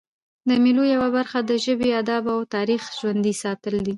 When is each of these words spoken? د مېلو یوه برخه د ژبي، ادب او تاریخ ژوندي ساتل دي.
د 0.49 0.49
مېلو 0.63 0.83
یوه 0.93 1.09
برخه 1.17 1.39
د 1.49 1.51
ژبي، 1.63 1.89
ادب 2.01 2.23
او 2.33 2.39
تاریخ 2.55 2.81
ژوندي 2.97 3.33
ساتل 3.43 3.75
دي. 3.85 3.89